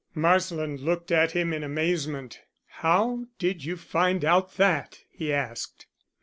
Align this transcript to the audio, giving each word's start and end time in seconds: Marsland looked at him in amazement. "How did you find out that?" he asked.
Marsland 0.15 0.79
looked 0.79 1.11
at 1.11 1.33
him 1.33 1.53
in 1.53 1.61
amazement. 1.63 2.41
"How 2.65 3.27
did 3.37 3.63
you 3.65 3.77
find 3.77 4.25
out 4.25 4.55
that?" 4.57 5.01
he 5.11 5.31
asked. 5.31 5.85